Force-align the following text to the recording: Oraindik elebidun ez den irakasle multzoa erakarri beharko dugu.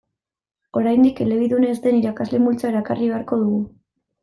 Oraindik 0.79 1.21
elebidun 1.25 1.67
ez 1.73 1.77
den 1.85 1.99
irakasle 2.01 2.41
multzoa 2.47 2.73
erakarri 2.75 3.13
beharko 3.13 3.43
dugu. 3.45 3.63